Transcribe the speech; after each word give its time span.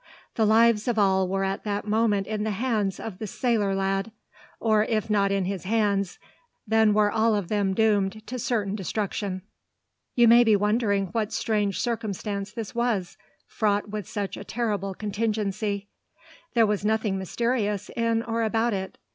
The 0.33 0.47
lives 0.47 0.87
of 0.87 0.97
all 0.97 1.27
were 1.27 1.43
at 1.43 1.63
that 1.63 1.85
moment 1.87 2.25
in 2.25 2.43
the 2.43 2.49
hands 2.49 2.99
of 2.99 3.19
the 3.19 3.27
sailor 3.27 3.75
lad, 3.75 4.11
or 4.59 4.83
if 4.85 5.11
not 5.11 5.31
in 5.31 5.45
his 5.45 5.65
hands, 5.65 6.17
then 6.65 6.95
were 6.95 7.11
all 7.11 7.35
of 7.35 7.49
them 7.49 7.75
doomed 7.75 8.25
to 8.25 8.39
certain 8.39 8.73
destruction. 8.73 9.43
You 10.15 10.27
may 10.27 10.43
be 10.43 10.55
wondering 10.55 11.09
what 11.11 11.31
strange 11.31 11.79
circumstance 11.79 12.51
this 12.51 12.73
was, 12.73 13.15
fraught 13.45 13.89
with 13.89 14.09
such 14.09 14.37
a 14.37 14.43
terrible 14.43 14.95
contingency. 14.95 15.87
There 16.55 16.65
was 16.65 16.83
nothing 16.83 17.19
mysterious 17.19 17.91
in 17.95 18.23
or 18.23 18.41
about 18.41 18.73
it. 18.73 18.97